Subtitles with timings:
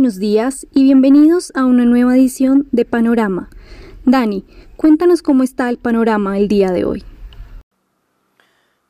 [0.00, 3.50] buenos días y bienvenidos a una nueva edición de Panorama.
[4.06, 4.46] Dani,
[4.78, 7.04] cuéntanos cómo está el panorama el día de hoy.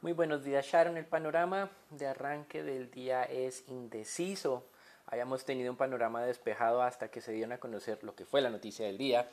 [0.03, 4.65] Muy buenos días Sharon, el panorama de arranque del día es indeciso.
[5.05, 8.51] Habíamos tenido un panorama despejado hasta que se dieron a conocer lo que fue la
[8.51, 9.27] noticia del día,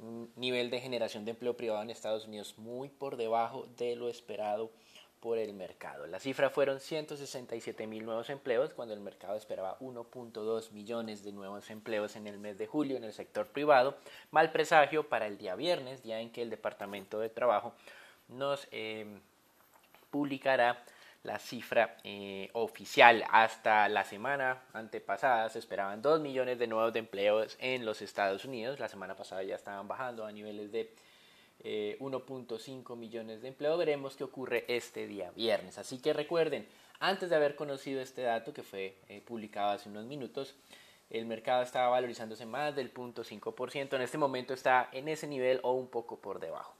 [0.00, 4.08] un nivel de generación de empleo privado en Estados Unidos muy por debajo de lo
[4.08, 4.72] esperado
[5.22, 6.08] por el mercado.
[6.08, 11.70] La cifra fueron 167 mil nuevos empleos cuando el mercado esperaba 1.2 millones de nuevos
[11.70, 13.96] empleos en el mes de julio en el sector privado.
[14.32, 17.72] Mal presagio para el día viernes, día en que el Departamento de Trabajo
[18.26, 19.06] nos eh,
[20.10, 20.82] publicará
[21.22, 23.24] la cifra eh, oficial.
[23.30, 28.80] Hasta la semana antepasada se esperaban 2 millones de nuevos empleos en los Estados Unidos.
[28.80, 30.92] La semana pasada ya estaban bajando a niveles de
[31.64, 33.76] 1.5 eh, millones de empleo.
[33.76, 35.78] Veremos qué ocurre este día viernes.
[35.78, 36.66] Así que recuerden,
[37.00, 40.54] antes de haber conocido este dato que fue eh, publicado hace unos minutos,
[41.10, 43.94] el mercado estaba valorizándose más del 0.5%.
[43.94, 46.74] En este momento está en ese nivel o un poco por debajo.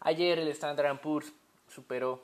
[0.00, 1.32] Ayer el Standard Poor's
[1.68, 2.22] superó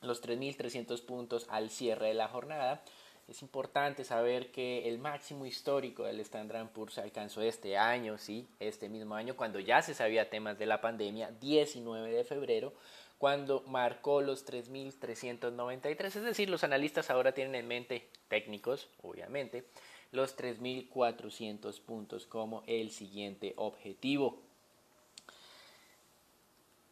[0.00, 2.82] los 3.300 puntos al cierre de la jornada
[3.28, 8.46] es importante saber que el máximo histórico del Standard Poor's se alcanzó este año, sí,
[8.60, 12.74] este mismo año, cuando ya se sabía temas de la pandemia, 19 de febrero,
[13.18, 19.64] cuando marcó los 3.393, es decir, los analistas ahora tienen en mente, técnicos, obviamente,
[20.12, 24.38] los 3.400 puntos como el siguiente objetivo.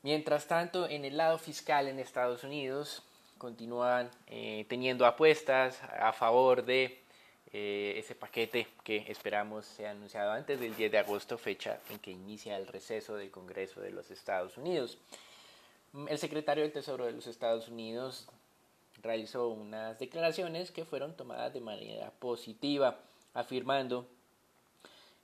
[0.03, 3.05] Mientras tanto, en el lado fiscal en Estados Unidos,
[3.43, 7.03] continúan eh, teniendo apuestas a favor de
[7.53, 12.13] eh, ese paquete que esperamos sea anunciado antes del 10 de agosto, fecha en que
[12.13, 14.97] inicia el receso del Congreso de los Estados Unidos.
[16.09, 18.29] El secretario del Tesoro de los Estados Unidos
[19.03, 23.01] realizó unas declaraciones que fueron tomadas de manera positiva,
[23.35, 24.07] afirmando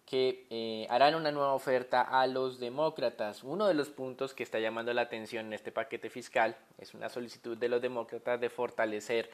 [0.09, 3.45] que eh, harán una nueva oferta a los demócratas.
[3.45, 7.11] Uno de los puntos que está llamando la atención en este paquete fiscal es una
[7.11, 9.31] solicitud de los demócratas de fortalecer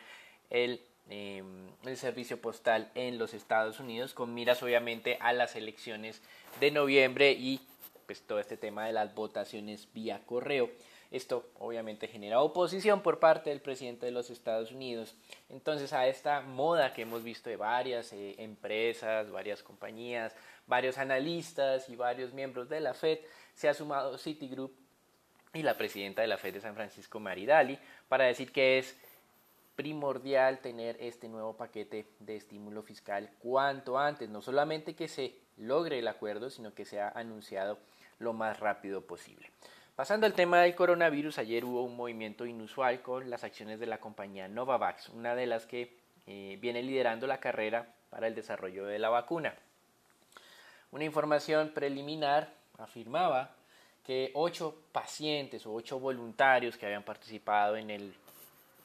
[0.50, 6.20] el, em, el servicio postal en los Estados Unidos, con miras obviamente a las elecciones
[6.58, 7.60] de noviembre y
[8.06, 10.70] pues todo este tema de las votaciones vía correo.
[11.14, 15.14] Esto obviamente genera oposición por parte del presidente de los Estados Unidos.
[15.48, 20.34] Entonces a esta moda que hemos visto de varias eh, empresas, varias compañías,
[20.66, 23.18] varios analistas y varios miembros de la Fed,
[23.54, 24.72] se ha sumado Citigroup
[25.52, 28.96] y la presidenta de la Fed de San Francisco, Maridali, para decir que es
[29.76, 35.98] primordial tener este nuevo paquete de estímulo fiscal cuanto antes, no solamente que se logre
[35.98, 37.78] el acuerdo, sino que sea anunciado
[38.18, 39.50] lo más rápido posible.
[39.96, 43.98] Pasando al tema del coronavirus, ayer hubo un movimiento inusual con las acciones de la
[43.98, 45.96] compañía Novavax, una de las que
[46.26, 49.54] eh, viene liderando la carrera para el desarrollo de la vacuna.
[50.94, 53.50] Una información preliminar afirmaba
[54.06, 58.14] que ocho pacientes o ocho voluntarios que habían participado en el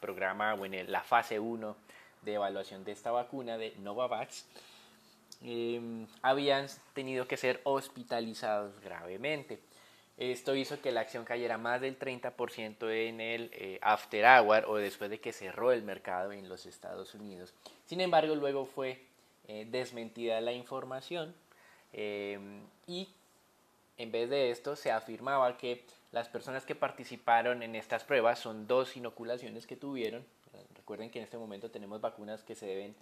[0.02, 1.76] programa o en la fase 1
[2.24, 4.48] de evaluación de esta vacuna de Novavax
[5.44, 6.66] em, habían
[6.96, 9.60] tenido que ser hospitalizados gravemente.
[10.18, 14.78] Esto hizo que la acción cayera más del 30% en el eh, after hour o
[14.78, 17.54] después de que cerró el mercado en los Estados Unidos.
[17.86, 19.06] Sin embargo, luego fue
[19.48, 21.36] eh, desmentida la información
[21.94, 23.10] Em, y
[23.98, 28.68] en vez de esto se afirmaba que las personas que participaron en estas pruebas son
[28.68, 30.26] dos inoculaciones que tuvieron.
[30.76, 32.96] Recuerden que en este momento tenemos vacunas que se deben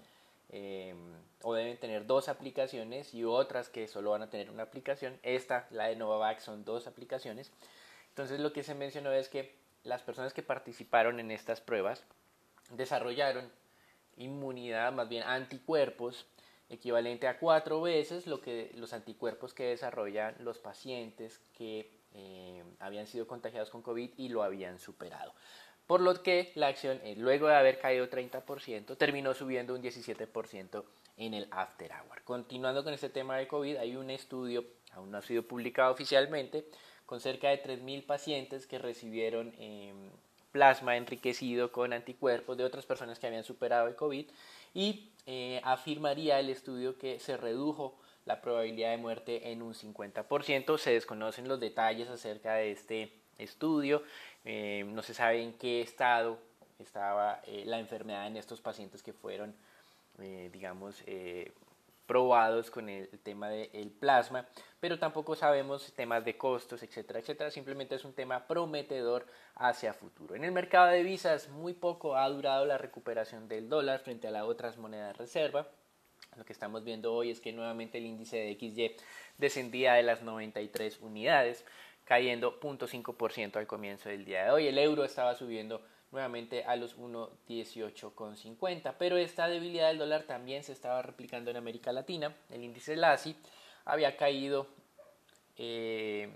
[0.49, 5.17] em, o deben tener dos aplicaciones y otras que solo van a tener una aplicación.
[5.23, 7.51] Esta, la de Novavax, son dos aplicaciones.
[8.09, 12.03] Entonces lo que se mencionó es que las personas que participaron en estas pruebas
[12.71, 13.49] desarrollaron
[14.17, 16.25] inmunidad, más bien anticuerpos
[16.69, 23.07] equivalente a cuatro veces lo que los anticuerpos que desarrollan los pacientes que eh, habían
[23.07, 25.33] sido contagiados con COVID y lo habían superado.
[25.85, 30.83] Por lo que la acción, eh, luego de haber caído 30%, terminó subiendo un 17%
[31.15, 32.23] en el after hour.
[32.23, 36.65] Continuando con este tema de COVID, hay un estudio, aún no ha sido publicado oficialmente,
[37.05, 40.11] con cerca de 3.000 pacientes que recibieron em,
[40.51, 44.27] plasma enriquecido con anticuerpos de otras personas que habían superado el COVID
[44.73, 50.77] y eh, afirmaría el estudio que se redujo la probabilidad de muerte en un 50%.
[50.77, 54.03] Se desconocen los detalles acerca de este estudio,
[54.45, 56.39] eh, no se sabe en qué estado
[56.79, 59.55] estaba eh, la enfermedad en estos pacientes que fueron,
[60.51, 61.03] digamos,
[62.07, 64.47] probados con el, tema del plasma,
[64.79, 67.51] pero tampoco sabemos temas de costos, etcétera, etcétera.
[67.51, 70.33] Simplemente es un tema prometedor hacia futuro.
[70.33, 74.31] En el mercado de divisas, muy poco ha durado la recuperación del dólar frente a
[74.31, 75.67] las otras monedas de reserva.
[76.37, 78.95] Lo que estamos viendo hoy es que nuevamente el índice de XY
[79.37, 81.65] descendía de las 93 unidades,
[82.05, 84.67] cayendo 0.5% al comienzo del día de hoy.
[84.67, 85.81] El euro estaba subiendo
[86.11, 91.91] nuevamente a los 1.18,50, pero esta debilidad del dólar también se estaba replicando en América
[91.91, 92.33] Latina.
[92.49, 93.35] El índice LASI
[93.85, 94.67] había caído
[95.59, 96.29] eh,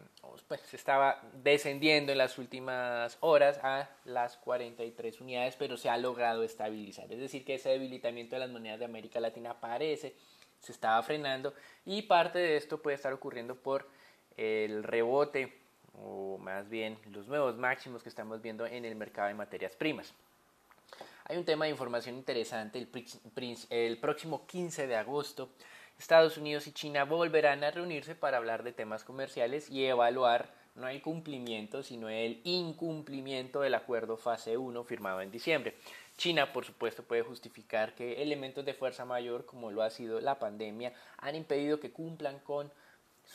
[0.47, 6.44] pues estaba descendiendo en las últimas horas a las 43 unidades, pero se ha logrado
[6.44, 7.12] estabilizar.
[7.12, 10.15] Es decir, que ese debilitamiento de las monedas de América Latina parece
[10.59, 11.53] se estaba frenando
[11.85, 13.88] y parte de esto puede estar ocurriendo por
[14.38, 15.60] el rebote
[15.93, 20.13] o más bien los nuevos máximos que estamos viendo en el mercado de materias primas.
[21.25, 22.89] Hay un tema de información interesante, el,
[23.69, 25.49] el próximo 15 de agosto
[26.01, 30.88] Estados Unidos y China volverán a reunirse para hablar de temas comerciales y evaluar no
[30.88, 35.75] el cumplimiento, sino el incumplimiento del acuerdo fase 1 firmado en diciembre.
[36.17, 40.39] China, por supuesto, puede justificar que elementos de fuerza mayor, como lo ha sido la
[40.39, 42.71] pandemia, han impedido que cumplan con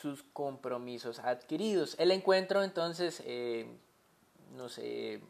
[0.01, 1.97] sus compromisos adquiridos.
[1.99, 3.67] El encuentro, entonces, eh,
[4.57, 5.21] no sé,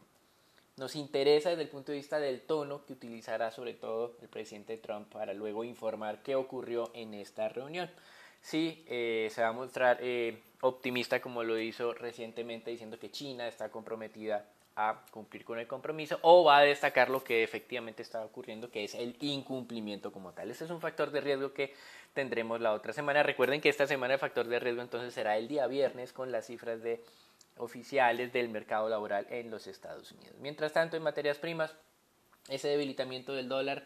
[0.75, 4.77] nos interesa desde el punto de vista del tono que utilizará sobre todo el presidente
[4.77, 7.89] Trump para luego informar qué ocurrió en esta reunión.
[8.41, 13.47] Si eh, se va a mostrar eh, optimista como lo hizo recientemente diciendo que China
[13.47, 14.45] está comprometida
[14.79, 18.83] a cumplir con el compromiso o va a destacar lo que efectivamente está ocurriendo que
[18.83, 20.51] es el incumplimiento como tal.
[20.51, 21.73] Este es un factor de riesgo que
[22.13, 23.23] tendremos la otra semana.
[23.23, 26.45] Recuerden que esta semana el factor de riesgo entonces será el día viernes con las
[26.45, 27.03] cifras de
[27.57, 30.35] oficiales del mercado laboral en los Estados Unidos.
[30.39, 31.75] Mientras tanto, en materias primas,
[32.47, 33.83] ese debilitamiento del dólar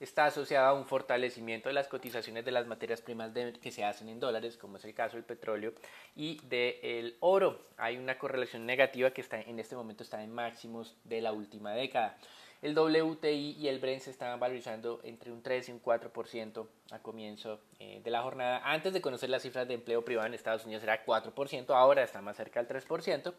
[0.00, 3.30] está asociado a un fortalecimiento de las cotizaciones de las materias primas
[3.60, 5.74] que se hacen en dólares, como es el caso del petróleo
[6.16, 7.60] y del oro.
[7.76, 11.72] Hay una correlación negativa que está, en este momento está en máximos de la última
[11.72, 12.16] década.
[12.62, 16.98] El WTI y el Brent se estaban valorizando entre un 3 y un 4% a
[16.98, 18.60] comienzo eh, de la jornada.
[18.64, 22.20] Antes de conocer las cifras de empleo privado en Estados Unidos era 4%, ahora está
[22.20, 23.32] más cerca del 3%.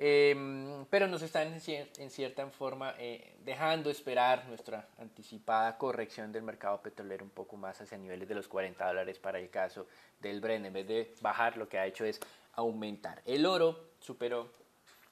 [0.00, 6.80] Em, pero nos están en, cierta forma eh, dejando esperar nuestra anticipada corrección del mercado
[6.80, 9.88] petrolero un poco más hacia niveles de los 40 dólares para el caso
[10.20, 10.66] del Brent.
[10.66, 12.20] En vez de bajar, lo que ha hecho es
[12.52, 13.22] aumentar.
[13.26, 14.52] El oro superó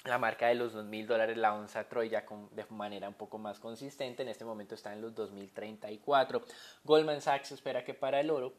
[0.05, 3.59] la marca de los 2.000 dólares la onza Troy ya de manera un poco más
[3.59, 4.23] consistente.
[4.23, 6.45] En este momento está en los 2.034.
[6.85, 8.53] Goldman Sachs espera que para el oro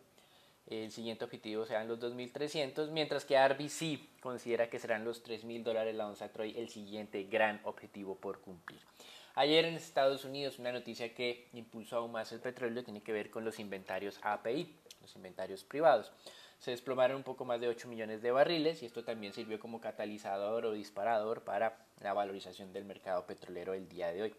[0.67, 5.95] el siguiente objetivo sean los 2.300, mientras que RBC considera que serán los 3.000 dólares
[5.95, 8.79] la onza Troy el siguiente gran objetivo por cumplir.
[9.35, 13.29] Ayer en Estados Unidos una noticia que impulsó aún más el petróleo tiene que ver
[13.29, 16.11] con los inventarios API, los inventarios privados
[16.59, 19.79] se desplomaron un poco más de 8 millones de barriles y esto también sirvió como
[19.79, 24.35] catalizador o disparador para la valorización del mercado petrolero el día de hoy.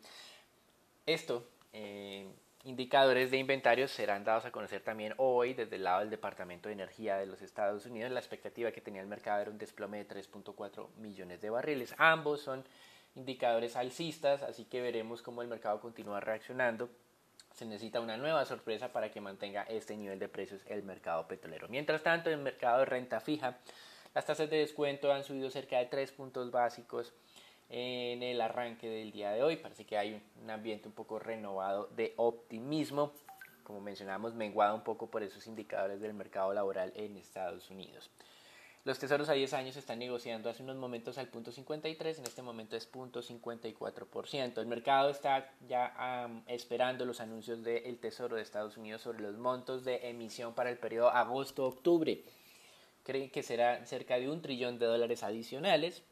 [1.06, 2.26] Esto, eh,
[2.64, 6.74] indicadores de inventarios serán dados a conocer también hoy desde el lado del Departamento de
[6.74, 8.10] Energía de los Estados Unidos.
[8.10, 11.94] La expectativa que tenía el mercado era un desplome de 3.4 millones de barriles.
[11.98, 12.64] Ambos son
[13.14, 16.88] indicadores alcistas, así que veremos cómo el mercado continúa reaccionando
[17.58, 21.66] se necesita una nueva sorpresa para que mantenga este nivel de precios el mercado petrolero.
[21.68, 23.58] Mientras tanto, en el mercado de renta fija,
[24.14, 27.12] las tasas de descuento han subido cerca de 3 puntos básicos
[27.68, 29.56] en el arranque del día de hoy.
[29.56, 33.12] Parece que hay un ambiente un poco renovado de optimismo,
[33.62, 38.10] como mencionamos, menguado un poco por esos indicadores del mercado laboral en Estados Unidos.
[38.84, 42.40] Los tesoros a 10 años están negociando hace unos momentos al punto 53, en este
[42.40, 44.58] momento es punto 54%.
[44.58, 49.84] El mercado está ya esperando los anuncios del Tesoro de Estados Unidos sobre los montos
[49.84, 52.24] de emisión para el periodo agosto-octubre.
[53.02, 56.02] Creen que será cerca de un trillón de dólares adicionales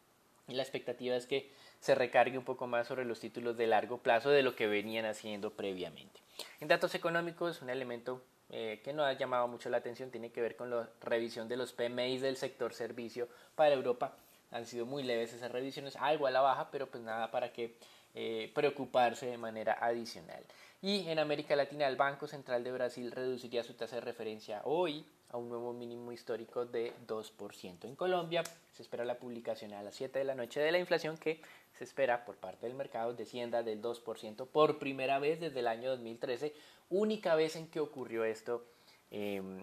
[0.54, 1.50] la expectativa es que
[1.80, 5.04] se recargue un poco más sobre los títulos de largo plazo de lo que venían
[5.04, 6.20] haciendo previamente.
[6.60, 10.40] En datos económicos, un elemento eh, que no ha llamado mucho la atención tiene que
[10.40, 14.16] ver con la revisión de los PMI del sector servicio para Europa.
[14.52, 17.76] Han sido muy leves esas revisiones, algo a la baja, pero pues nada para que
[18.18, 20.42] eh, preocuparse de manera adicional.
[20.80, 25.04] Y en América Latina, el Banco Central de Brasil reduciría su tasa de referencia hoy
[25.28, 27.84] a un nuevo mínimo histórico de 2%.
[27.84, 28.42] En Colombia
[28.72, 31.42] se espera la publicación a las 7 de la noche de la inflación que
[31.76, 35.90] se espera por parte del mercado descienda del 2% por primera vez desde el año
[35.90, 36.54] 2013,
[36.88, 38.64] única vez en que ocurrió esto
[39.10, 39.62] em,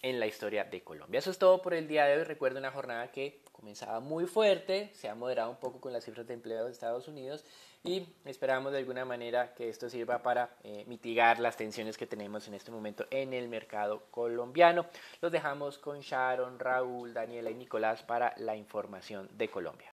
[0.00, 1.18] en la historia de Colombia.
[1.18, 2.24] Eso es todo por el día de hoy.
[2.24, 6.26] Recuerdo una jornada que comenzaba muy fuerte, se ha moderado un poco con las cifras
[6.26, 7.44] de empleo de Estados Unidos
[7.84, 12.48] y esperamos de alguna manera que esto sirva para eh, mitigar las tensiones que tenemos
[12.48, 14.86] en este momento en el mercado colombiano.
[15.20, 19.92] Los dejamos con Sharon, Raúl, Daniela y Nicolás para la información de Colombia.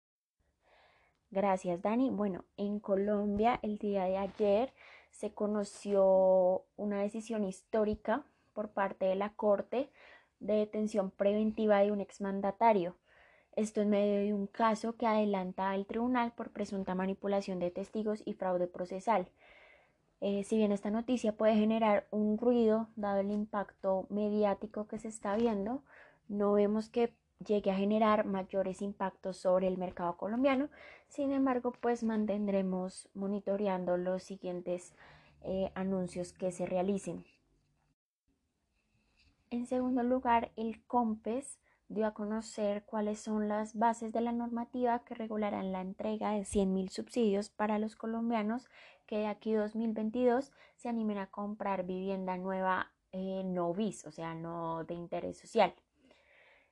[1.30, 2.10] Gracias, Dani.
[2.10, 4.74] Bueno, en Colombia el día de ayer
[5.12, 9.90] se conoció una decisión histórica por parte de la Corte
[10.40, 12.96] de detención preventiva de un exmandatario.
[13.58, 18.22] Esto en medio de un caso que adelanta el tribunal por presunta manipulación de testigos
[18.24, 19.30] y fraude procesal.
[20.22, 25.08] Eh, si bien esta noticia puede generar un ruido, dado el impacto mediático que se
[25.08, 25.82] está viendo,
[26.28, 27.16] no vemos que
[27.48, 30.70] llegue a generar mayores impactos sobre el mercado colombiano.
[31.08, 34.94] Sin embargo, pues mantendremos monitoreando los siguientes
[35.42, 37.26] eh, anuncios que se realicen.
[39.50, 41.58] En segundo lugar, el COMPES
[41.90, 46.42] dio a conocer cuáles son las bases de la normativa que regularán la entrega de
[46.42, 48.70] 100.000 subsidios para los colombianos
[49.06, 54.36] que de aquí 2022 se animen a comprar vivienda nueva eh, no bis, o sea,
[54.36, 55.74] no de interés social.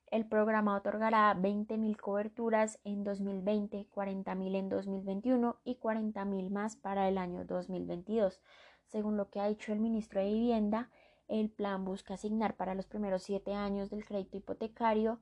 [0.07, 7.17] El programa otorgará 20.000 coberturas en 2020, 40.000 en 2021 y 40.000 más para el
[7.17, 8.39] año 2022.
[8.85, 10.89] Según lo que ha dicho el ministro de Vivienda,
[11.27, 15.19] el plan busca asignar para los primeros siete años del crédito hipotecario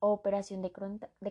[0.00, 0.72] o operación de,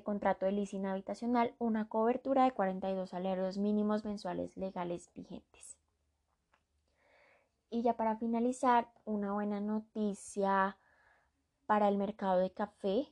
[0.04, 5.78] contrato de leasing habitacional una cobertura de 42 salarios mínimos mensuales legales vigentes.
[7.70, 10.78] Y ya para finalizar, una buena noticia
[11.66, 13.10] para el mercado de café,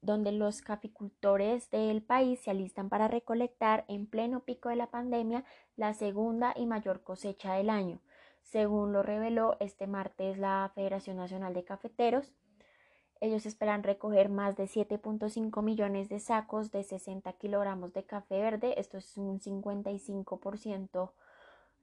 [0.00, 5.44] donde los caficultores del país se alistan para recolectar en pleno pico de la pandemia
[5.76, 8.00] la segunda y mayor cosecha del año,
[8.50, 12.32] según lo reveló este martes la Federación Nacional de Cafeteros.
[13.20, 18.78] Ellos esperan recoger más de 7.5 millones de sacos de 60 kilogramos de café verde,
[18.78, 21.12] esto es un 55%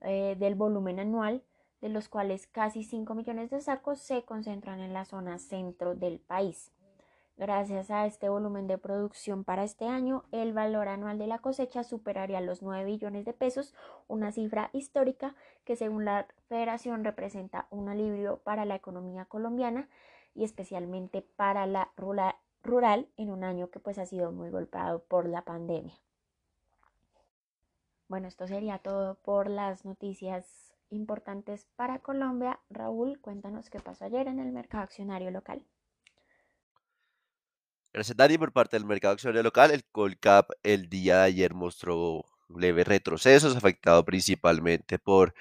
[0.01, 1.43] eh, del volumen anual
[1.81, 6.19] de los cuales casi 5 millones de sacos se concentran en la zona centro del
[6.19, 6.71] país.
[7.37, 11.83] Gracias a este volumen de producción para este año, el valor anual de la cosecha
[11.83, 13.73] superaría los 9 billones de pesos,
[14.07, 19.89] una cifra histórica que según la federación representa un alivio para la economía colombiana
[20.33, 21.91] y especialmente para la
[22.63, 25.95] rural en un año que pues ha sido muy golpeado por la pandemia.
[28.07, 32.61] Bueno, esto sería todo por las noticias importantes para Colombia.
[32.69, 35.65] Raúl, cuéntanos qué pasó ayer en el mercado accionario local.
[37.95, 38.37] Gracias, Dani.
[38.37, 43.55] Por parte del mercado accionario local, el Colcap el día de ayer mostró leves retrocesos,
[43.55, 45.33] afectado principalmente por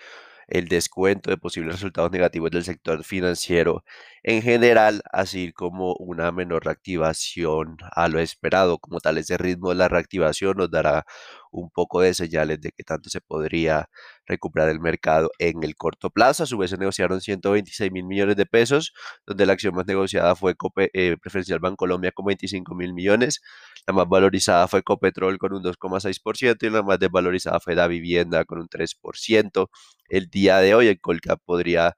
[0.48, 3.84] el descuento de posibles resultados negativos del sector financiero
[4.22, 8.78] en general, así como una menor reactivación a lo esperado.
[8.78, 11.04] Como tal, ese ritmo de la reactivación nos dará
[11.50, 13.88] un poco de señales de que tanto se podría
[14.26, 16.44] recuperar el mercado en el corto plazo.
[16.44, 18.92] A su vez se negociaron 126 mil millones de pesos,
[19.26, 23.40] donde la acción más negociada fue Cope, eh, Preferencial Bancolombia con 25 mil millones,
[23.86, 28.44] la más valorizada fue Copetrol con un 2,6% y la más desvalorizada fue la vivienda
[28.44, 29.70] con un 3%.
[30.08, 31.96] El día de hoy el Colcap podría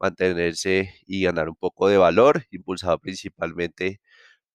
[0.00, 4.00] mantenerse y ganar un poco de valor, impulsado principalmente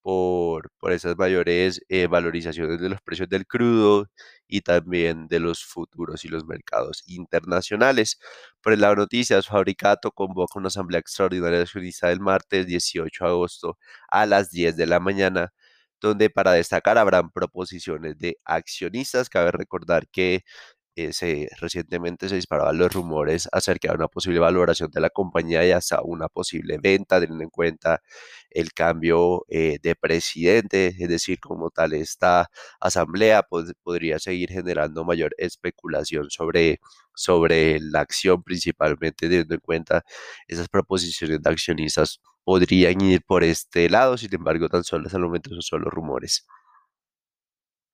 [0.01, 4.07] por, por esas mayores eh, valorizaciones de los precios del crudo
[4.48, 8.19] y también de los futuros y los mercados internacionales.
[8.62, 13.25] Por el lado de noticias, Fabricato convoca una asamblea extraordinaria de accionistas el martes 18
[13.25, 13.77] de agosto
[14.10, 15.53] a las 10 de la mañana
[16.01, 19.30] donde para destacar habrán proposiciones de accionistas.
[19.30, 20.44] Cabe recordar que
[21.12, 25.72] se, recientemente se disparaban los rumores acerca de una posible valoración de la compañía y
[25.72, 28.01] hasta una posible venta, teniendo en cuenta
[28.50, 32.50] el cambio eh, de presidente, es decir, como tal esta
[32.80, 33.44] asamblea
[33.84, 36.80] podría seguir generando mayor especulación sobre,
[37.16, 40.04] sobre la acción, principalmente teniendo en cuenta
[40.48, 45.24] esas proposiciones de accionistas podrían ir por este lado, sin embargo, tan solo hasta el
[45.25, 46.48] momento son solo rumores.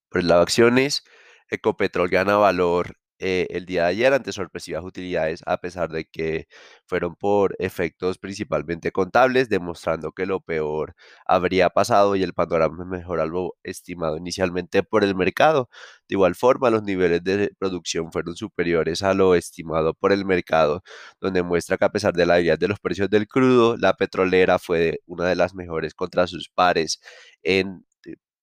[0.09, 1.03] Por el lado de acciones,
[1.49, 2.95] Ecopetrol gana valor
[3.25, 6.47] eh, el día de ayer ante sorpresivas utilidades, a pesar de que
[6.85, 10.93] fueron por efectos principalmente contables, demostrando que lo peor
[11.25, 15.69] habría pasado y el panorama mejor algo estimado inicialmente por el mercado.
[16.09, 20.83] De igual forma, los niveles de producción fueron superiores a lo estimado por el mercado,
[21.21, 24.59] donde muestra que a pesar de la debilidad de los precios del crudo, la petrolera
[24.59, 26.99] fue una de las mejores contra sus pares
[27.41, 27.85] en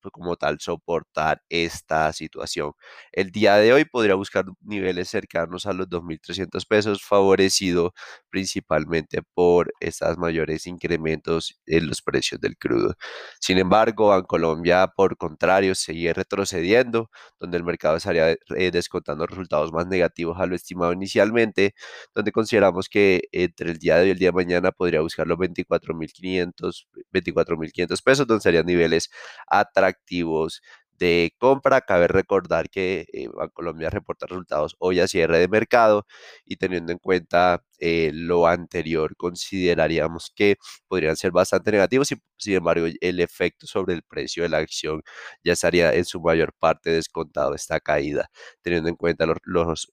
[0.09, 2.71] como tal soportar esta situación.
[3.11, 7.93] El día de hoy podría buscar niveles cercanos a los 2.300 pesos, favorecido
[8.29, 12.95] principalmente por estos mayores incrementos en los precios del crudo.
[13.39, 19.71] Sin embargo, en Colombia, por contrario, sigue retrocediendo, donde el mercado estaría eh, descontando resultados
[19.71, 21.75] más negativos a lo estimado inicialmente,
[22.15, 25.27] donde consideramos que entre el día de hoy y el día de mañana podría buscar
[25.27, 29.09] los 24.500 24.500 pesos, donde serían niveles
[29.47, 30.61] atractivos activos
[31.01, 31.81] de compra.
[31.81, 36.05] Cabe recordar que eh, Colombia reporta resultados hoy a cierre de mercado
[36.45, 40.57] y teniendo en cuenta eh, lo anterior, consideraríamos que
[40.87, 45.01] podrían ser bastante negativos y sin embargo el efecto sobre el precio de la acción
[45.43, 48.29] ya estaría en su mayor parte descontado esta caída,
[48.61, 49.91] teniendo en cuenta los, los,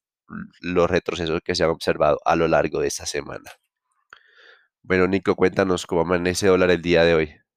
[0.60, 3.50] los retrocesos que se han observado a lo largo de esta semana.
[4.82, 7.47] Bueno, Nico, cuéntanos cómo amanece dólar el día de hoy.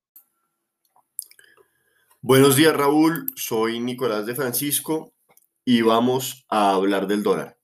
[2.23, 3.33] Buenos días, Raúl.
[3.35, 5.11] Soy Nicolás de Francisco
[5.65, 7.57] y vamos a hablar del dólar.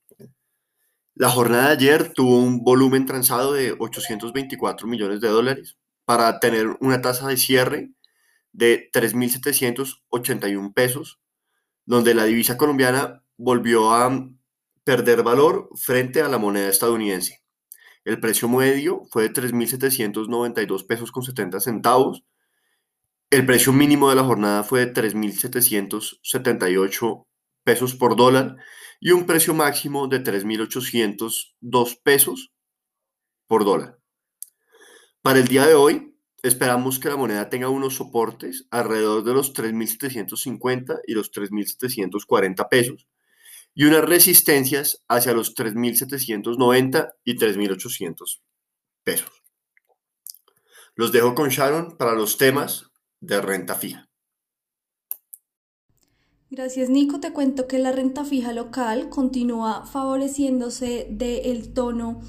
[1.13, 6.75] La jornada de ayer tuvo un volumen transado de 824 millones de dólares para tener
[6.79, 7.91] una tasa de cierre
[8.51, 11.19] de 3.781 pesos,
[11.85, 14.27] donde la divisa colombiana volvió a
[14.83, 17.43] perder valor frente a la moneda estadounidense.
[18.05, 22.23] El precio medio fue de 3.792 pesos con 70 centavos
[23.29, 27.25] el precio mínimo de la jornada fue de 3.778
[27.63, 28.55] pesos por dólar
[28.99, 32.53] y un precio máximo de 3.802 pesos
[33.45, 33.99] por dólar.
[35.21, 39.53] Para el día de hoy, esperamos que la moneda tenga unos soportes alrededor de los
[39.53, 43.09] 3.750 y los 3.740 pesos
[43.75, 48.39] y unas resistencias hacia los 3.790 y 3.800
[49.03, 49.43] pesos.
[50.95, 52.89] Los dejo con Sharon para los temas
[53.27, 54.07] de renta fija.
[56.49, 62.21] Gracias Nico, te cuento que la renta fija local continúa favoreciéndose del tono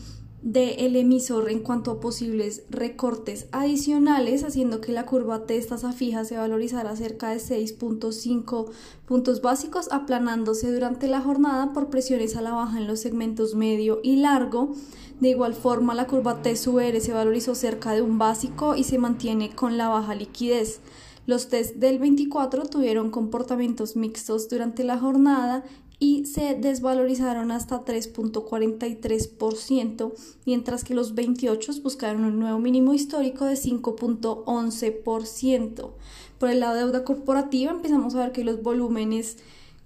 [0.43, 6.25] del emisor en cuanto a posibles recortes adicionales, haciendo que la curva de tasa fija
[6.25, 8.71] se valorizara cerca de 6.5
[9.07, 14.01] puntos básicos, aplanándose durante la jornada por presiones a la baja en los segmentos medio
[14.03, 14.75] y largo.
[15.21, 19.51] De igual forma, la curva TSUR se valorizó cerca de un básico y se mantiene
[19.51, 20.81] con la baja liquidez.
[21.27, 25.65] Los test del 24 tuvieron comportamientos mixtos durante la jornada
[25.99, 30.13] y se desvalorizaron hasta 3.43%,
[30.47, 35.91] mientras que los 28 buscaron un nuevo mínimo histórico de 5.11%.
[36.39, 39.39] Por el lado de deuda corporativa empezamos a ver que los volúmenes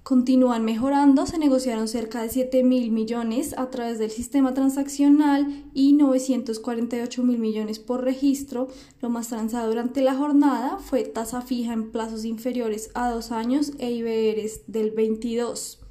[0.03, 5.93] continúan mejorando, se negociaron cerca de 7 mil millones a través del sistema transaccional y
[5.93, 8.67] 948 mil millones por registro.
[9.01, 13.73] Lo más transado durante la jornada fue tasa fija en plazos inferiores a dos años
[13.79, 15.82] e IBRs del 22.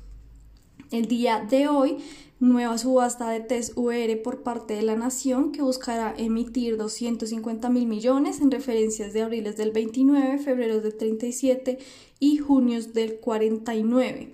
[0.91, 1.99] El día de hoy,
[2.41, 7.87] nueva subasta de TES UR por parte de la Nación que buscará emitir 250 mil
[7.87, 11.77] millones en referencias de abriles del 29, febrero del 37
[12.19, 14.33] y junios del 49.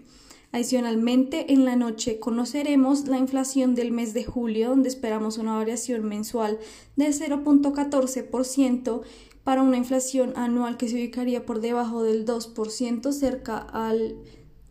[0.51, 6.05] Adicionalmente, en la noche conoceremos la inflación del mes de julio, donde esperamos una variación
[6.05, 6.57] mensual
[6.95, 9.01] de 0.14%
[9.43, 14.15] para una inflación anual que se ubicaría por debajo del 2%, cerca al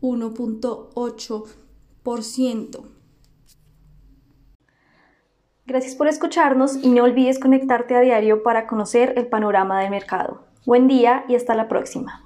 [0.00, 1.65] 1.8%.
[5.66, 10.46] Gracias por escucharnos y no olvides conectarte a diario para conocer el panorama del mercado.
[10.64, 12.25] Buen día y hasta la próxima.